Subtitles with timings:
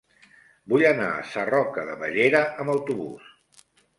[0.71, 3.31] Vull anar a Sarroca de Bellera amb autobús.